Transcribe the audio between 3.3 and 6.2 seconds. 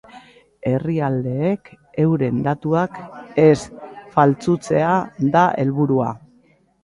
ez faltsutzea da helburua.